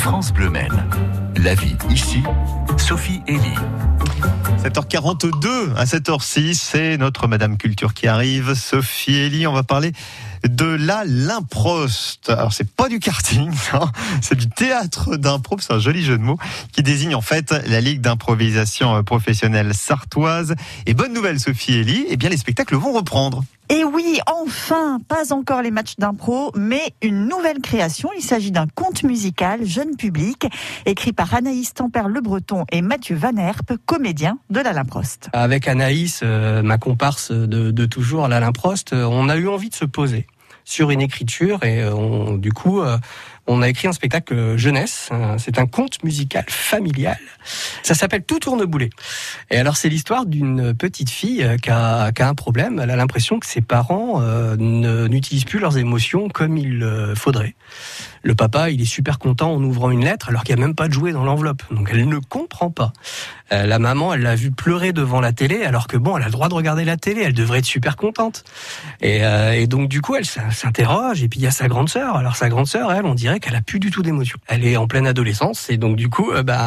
France 0.00 0.32
Bleu 0.32 0.48
Maine. 0.48 0.82
La 1.36 1.54
vie 1.54 1.76
ici, 1.90 2.22
Sophie 2.78 3.20
Elie. 3.28 3.54
7h42 4.64 5.74
à 5.76 5.84
7h06, 5.84 6.54
c'est 6.54 6.96
notre 6.96 7.28
Madame 7.28 7.58
Culture 7.58 7.92
qui 7.92 8.06
arrive, 8.08 8.54
Sophie 8.54 9.26
Elie. 9.26 9.46
On 9.46 9.52
va 9.52 9.62
parler 9.62 9.92
de 10.48 10.64
la 10.64 11.04
Limprost. 11.04 12.30
Alors 12.30 12.54
c'est 12.54 12.68
pas 12.70 12.88
du 12.88 12.98
karting, 12.98 13.52
c'est 14.22 14.36
du 14.36 14.48
théâtre 14.48 15.16
d'impro, 15.16 15.58
c'est 15.60 15.74
un 15.74 15.78
joli 15.78 16.02
jeu 16.02 16.16
de 16.16 16.22
mots 16.22 16.38
qui 16.72 16.82
désigne 16.82 17.14
en 17.14 17.20
fait 17.20 17.52
la 17.66 17.82
Ligue 17.82 18.00
d'improvisation 18.00 19.04
professionnelle 19.04 19.74
sartoise. 19.74 20.54
Et 20.86 20.94
bonne 20.94 21.12
nouvelle 21.12 21.38
Sophie 21.38 21.78
Elie, 21.78 22.06
eh 22.08 22.16
bien 22.16 22.30
les 22.30 22.38
spectacles 22.38 22.76
vont 22.76 22.94
reprendre. 22.94 23.44
Et 23.72 23.84
oui, 23.84 24.18
enfin, 24.26 24.98
pas 25.06 25.32
encore 25.32 25.62
les 25.62 25.70
matchs 25.70 25.94
d'impro, 25.96 26.50
mais 26.56 26.92
une 27.02 27.28
nouvelle 27.28 27.60
création. 27.60 28.10
Il 28.16 28.22
s'agit 28.22 28.50
d'un 28.50 28.66
conte 28.66 29.04
musical 29.04 29.64
jeune 29.64 29.94
public, 29.96 30.48
écrit 30.86 31.12
par 31.12 31.32
Anaïs 31.32 31.72
Tempère-Le 31.72 32.20
Breton 32.20 32.64
et 32.72 32.82
Mathieu 32.82 33.14
Van 33.14 33.36
Herp, 33.36 33.74
comédien 33.86 34.38
de 34.50 34.58
l'Alain 34.58 34.84
Prost. 34.84 35.28
Avec 35.32 35.68
Anaïs, 35.68 36.22
euh, 36.24 36.62
ma 36.62 36.78
comparse 36.78 37.30
de, 37.30 37.70
de 37.70 37.86
toujours 37.86 38.24
à 38.24 38.28
l'Alain 38.28 38.50
Prost, 38.50 38.92
euh, 38.92 39.04
on 39.04 39.28
a 39.28 39.36
eu 39.36 39.46
envie 39.46 39.68
de 39.68 39.74
se 39.76 39.84
poser 39.84 40.26
sur 40.64 40.90
une 40.90 41.00
écriture 41.00 41.62
et 41.62 41.80
euh, 41.80 41.94
on, 41.94 42.38
du 42.38 42.52
coup 42.52 42.82
on 43.46 43.62
a 43.62 43.68
écrit 43.68 43.88
un 43.88 43.92
spectacle 43.92 44.56
jeunesse. 44.56 45.10
C'est 45.38 45.58
un 45.58 45.66
conte 45.66 46.02
musical 46.04 46.44
familial. 46.48 47.18
Ça 47.82 47.94
s'appelle 47.94 48.22
Tout 48.22 48.38
tourne 48.38 48.64
boulet. 48.64 48.90
Et 49.50 49.56
alors 49.56 49.76
c'est 49.76 49.88
l'histoire 49.88 50.26
d'une 50.26 50.74
petite 50.74 51.10
fille 51.10 51.46
qui 51.62 51.70
a, 51.70 52.12
qui 52.12 52.22
a, 52.22 52.28
un 52.28 52.34
problème. 52.34 52.80
Elle 52.82 52.90
a 52.90 52.96
l'impression 52.96 53.38
que 53.38 53.46
ses 53.46 53.60
parents 53.60 54.20
euh, 54.20 54.56
n'utilisent 54.56 55.44
plus 55.44 55.58
leurs 55.58 55.78
émotions 55.78 56.28
comme 56.28 56.56
il 56.56 56.86
faudrait. 57.16 57.54
Le 58.22 58.34
papa, 58.34 58.70
il 58.70 58.82
est 58.82 58.86
super 58.86 59.18
content 59.18 59.52
en 59.52 59.62
ouvrant 59.64 59.90
une 59.90 60.04
lettre 60.04 60.28
alors 60.28 60.44
qu'il 60.44 60.54
n'y 60.54 60.62
a 60.62 60.66
même 60.66 60.74
pas 60.74 60.88
de 60.88 60.92
jouet 60.92 61.12
dans 61.12 61.24
l'enveloppe. 61.24 61.62
Donc 61.70 61.88
elle 61.90 62.06
ne 62.06 62.18
comprend 62.18 62.70
pas. 62.70 62.92
Euh, 63.52 63.66
la 63.66 63.78
maman, 63.78 64.12
elle 64.12 64.20
l'a 64.20 64.34
vu 64.34 64.50
pleurer 64.50 64.92
devant 64.92 65.20
la 65.20 65.32
télé 65.32 65.64
alors 65.64 65.86
que 65.86 65.96
bon, 65.96 66.16
elle 66.16 66.22
a 66.22 66.26
le 66.26 66.32
droit 66.32 66.48
de 66.48 66.54
regarder 66.54 66.84
la 66.84 66.96
télé. 66.96 67.22
Elle 67.22 67.32
devrait 67.32 67.60
être 67.60 67.64
super 67.64 67.96
contente. 67.96 68.44
Et, 69.00 69.24
euh, 69.24 69.52
et 69.52 69.66
donc 69.66 69.88
du 69.88 70.02
coup, 70.02 70.16
elle 70.16 70.26
s'interroge. 70.26 71.22
Et 71.22 71.28
puis 71.28 71.40
il 71.40 71.44
y 71.44 71.46
a 71.46 71.50
sa 71.50 71.68
grande 71.68 71.88
sœur. 71.88 72.16
Alors 72.16 72.36
sa 72.36 72.50
grande 72.50 72.66
sœur, 72.66 72.92
elle, 72.92 73.06
on 73.06 73.14
dirait 73.14 73.29
qu'elle 73.38 73.54
a 73.54 73.62
plus 73.62 73.80
du 73.80 73.90
tout 73.90 74.02
d'émotion. 74.02 74.38
Elle 74.48 74.64
est 74.66 74.76
en 74.76 74.86
pleine 74.86 75.06
adolescence 75.06 75.70
et 75.70 75.76
donc 75.76 75.96
du 75.96 76.08
coup, 76.08 76.30
euh, 76.32 76.42
bah, 76.42 76.58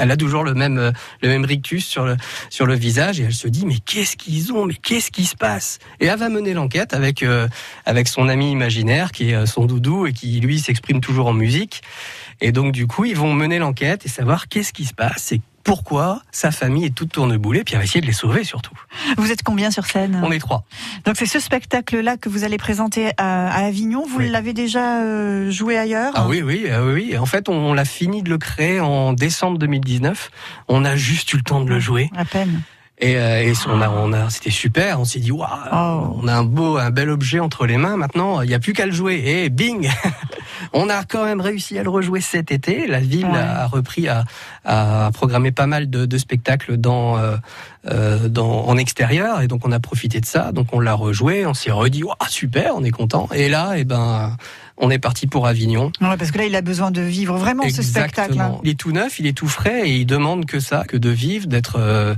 elle 0.00 0.10
a 0.10 0.16
toujours 0.16 0.44
le 0.44 0.54
même 0.54 0.78
euh, 0.78 0.92
le 1.22 1.28
même 1.28 1.44
rictus 1.44 1.86
sur 1.86 2.04
le 2.04 2.16
sur 2.48 2.66
le 2.66 2.74
visage 2.74 3.20
et 3.20 3.24
elle 3.24 3.34
se 3.34 3.48
dit 3.48 3.66
mais 3.66 3.78
qu'est-ce 3.78 4.16
qu'ils 4.16 4.52
ont, 4.52 4.66
mais 4.66 4.74
qu'est-ce 4.74 5.10
qui 5.10 5.24
se 5.24 5.36
passe? 5.36 5.78
Et 6.00 6.06
elle 6.06 6.18
va 6.18 6.28
mener 6.28 6.52
l'enquête 6.54 6.92
avec 6.94 7.22
euh, 7.22 7.48
avec 7.86 8.08
son 8.08 8.28
ami 8.28 8.50
imaginaire 8.50 9.12
qui 9.12 9.30
est 9.30 9.46
son 9.46 9.64
doudou 9.64 10.06
et 10.06 10.12
qui 10.12 10.40
lui 10.40 10.58
s'exprime 10.58 11.00
toujours 11.00 11.28
en 11.28 11.32
musique. 11.32 11.82
Et 12.40 12.52
donc 12.52 12.72
du 12.72 12.86
coup, 12.86 13.04
ils 13.04 13.16
vont 13.16 13.32
mener 13.32 13.58
l'enquête 13.58 14.06
et 14.06 14.08
savoir 14.08 14.48
qu'est-ce 14.48 14.72
qui 14.72 14.84
se 14.84 14.94
passe 14.94 15.32
et 15.32 15.40
pourquoi 15.64 16.22
sa 16.30 16.50
famille 16.50 16.86
est 16.86 16.94
toute 16.94 17.12
tourneboulée, 17.12 17.64
puis 17.64 17.76
on 17.76 17.78
va 17.78 17.84
essayer 17.84 18.00
de 18.00 18.06
les 18.06 18.12
sauver 18.12 18.44
surtout. 18.44 18.74
Vous 19.16 19.30
êtes 19.30 19.42
combien 19.42 19.70
sur 19.70 19.86
scène? 19.86 20.20
On 20.24 20.32
est 20.32 20.38
trois. 20.38 20.64
Donc 21.04 21.16
c'est 21.16 21.26
ce 21.26 21.38
spectacle-là 21.38 22.16
que 22.16 22.28
vous 22.28 22.44
allez 22.44 22.58
présenter 22.58 23.12
à, 23.18 23.54
Avignon. 23.64 24.04
Vous 24.08 24.18
oui. 24.18 24.30
l'avez 24.30 24.52
déjà 24.52 25.02
euh, 25.02 25.50
joué 25.50 25.76
ailleurs? 25.76 26.12
Ah 26.16 26.26
oui, 26.26 26.42
oui, 26.42 26.64
euh, 26.66 26.94
oui. 26.94 27.16
En 27.18 27.26
fait, 27.26 27.48
on, 27.48 27.54
on 27.54 27.74
l'a 27.74 27.84
fini 27.84 28.22
de 28.22 28.30
le 28.30 28.38
créer 28.38 28.80
en 28.80 29.12
décembre 29.12 29.58
2019. 29.58 30.30
On 30.68 30.84
a 30.84 30.96
juste 30.96 31.32
eu 31.32 31.36
le 31.36 31.42
temps 31.42 31.60
de 31.60 31.68
le 31.68 31.80
jouer. 31.80 32.10
À 32.16 32.24
peine. 32.24 32.62
Et, 33.00 33.16
euh, 33.16 33.42
et 33.42 33.52
on 33.66 33.80
a, 33.80 33.88
on 33.88 34.12
a, 34.12 34.28
c'était 34.28 34.50
super. 34.50 35.00
On 35.00 35.04
s'est 35.04 35.20
dit, 35.20 35.32
waouh, 35.32 35.48
oh. 35.72 36.18
on 36.22 36.28
a 36.28 36.34
un 36.34 36.44
beau, 36.44 36.76
un 36.76 36.90
bel 36.90 37.08
objet 37.08 37.40
entre 37.40 37.66
les 37.66 37.78
mains. 37.78 37.96
Maintenant, 37.96 38.42
il 38.42 38.48
n'y 38.48 38.54
a 38.54 38.58
plus 38.58 38.74
qu'à 38.74 38.86
le 38.86 38.92
jouer. 38.92 39.22
Et 39.24 39.48
bing, 39.48 39.90
on 40.72 40.88
a 40.88 41.04
quand 41.04 41.24
même 41.24 41.40
réussi 41.40 41.78
à 41.78 41.82
le 41.82 41.90
rejouer 41.90 42.20
cet 42.20 42.50
été. 42.50 42.86
La 42.86 43.00
ville 43.00 43.26
ouais. 43.26 43.38
a 43.38 43.66
repris 43.66 44.08
à, 44.08 44.24
à 44.64 45.10
programmer 45.12 45.52
pas 45.52 45.66
mal 45.66 45.90
de, 45.90 46.06
de 46.06 46.18
spectacles 46.18 46.76
dans, 46.76 47.18
euh, 47.18 47.36
euh, 47.88 48.28
dans, 48.28 48.66
en 48.66 48.76
extérieur. 48.76 49.40
Et 49.40 49.48
donc, 49.48 49.66
on 49.66 49.72
a 49.72 49.80
profité 49.80 50.20
de 50.20 50.26
ça. 50.26 50.52
Donc, 50.52 50.68
on 50.72 50.80
l'a 50.80 50.94
rejoué. 50.94 51.46
On 51.46 51.54
s'est 51.54 51.70
redit, 51.70 52.02
waouh, 52.02 52.16
super, 52.28 52.74
on 52.76 52.84
est 52.84 52.90
content. 52.90 53.28
Et 53.34 53.48
là, 53.48 53.76
et 53.76 53.80
eh 53.80 53.84
ben 53.84 54.36
on 54.80 54.90
est 54.90 54.98
parti 54.98 55.26
pour 55.26 55.46
Avignon. 55.46 55.92
Ouais, 56.00 56.16
parce 56.16 56.30
que 56.30 56.38
là, 56.38 56.46
il 56.46 56.56
a 56.56 56.62
besoin 56.62 56.90
de 56.90 57.02
vivre 57.02 57.36
vraiment 57.36 57.62
Exactement. 57.62 57.86
ce 57.86 57.90
spectacle. 57.90 58.40
Hein. 58.40 58.58
Il 58.64 58.70
est 58.70 58.78
tout 58.78 58.92
neuf, 58.92 59.18
il 59.18 59.26
est 59.26 59.36
tout 59.36 59.48
frais 59.48 59.88
et 59.88 59.96
il 59.98 60.06
demande 60.06 60.46
que 60.46 60.58
ça, 60.58 60.84
que 60.84 60.96
de 60.96 61.10
vivre, 61.10 61.46
d'être 61.46 61.76
euh, 61.78 62.14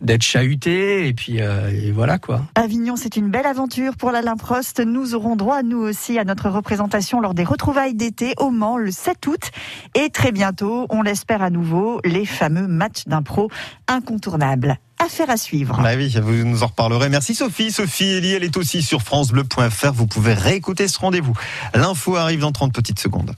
d'être 0.00 0.22
chahuté 0.22 1.08
et 1.08 1.14
puis 1.14 1.40
euh, 1.40 1.70
et 1.70 1.90
voilà 1.90 2.18
quoi. 2.18 2.42
Avignon, 2.54 2.96
c'est 2.96 3.16
une 3.16 3.30
belle 3.30 3.46
aventure 3.46 3.96
pour 3.96 4.10
l'Alain 4.12 4.36
Prost. 4.36 4.80
Nous 4.80 5.14
aurons 5.14 5.36
droit 5.36 5.62
nous 5.62 5.78
aussi 5.78 6.18
à 6.18 6.24
notre 6.24 6.50
représentation 6.50 7.20
lors 7.20 7.34
des 7.34 7.44
retrouvailles 7.44 7.94
d'été 7.94 8.34
au 8.38 8.50
Mans 8.50 8.76
le 8.76 8.90
7 8.90 9.26
août 9.26 9.50
et 9.94 10.10
très 10.10 10.32
bientôt, 10.32 10.86
on 10.90 11.02
l'espère 11.02 11.42
à 11.42 11.50
nouveau, 11.50 12.00
les 12.04 12.26
fameux 12.26 12.66
matchs 12.66 13.04
d'impro 13.06 13.50
incontournables 13.88 14.78
affaire 15.02 15.30
à 15.30 15.36
suivre. 15.36 15.80
Bah 15.82 15.90
oui, 15.96 16.14
vous 16.22 16.44
nous 16.44 16.62
en 16.62 16.66
reparlerez. 16.66 17.08
Merci 17.08 17.34
Sophie. 17.34 17.72
Sophie 17.72 18.16
Elie, 18.16 18.32
elle 18.32 18.44
est 18.44 18.56
aussi 18.56 18.82
sur 18.82 19.02
francebleu.fr. 19.02 19.92
Vous 19.92 20.06
pouvez 20.06 20.34
réécouter 20.34 20.88
ce 20.88 20.98
rendez-vous. 20.98 21.34
L'info 21.74 22.16
arrive 22.16 22.40
dans 22.40 22.52
30 22.52 22.72
petites 22.72 23.00
secondes. 23.00 23.34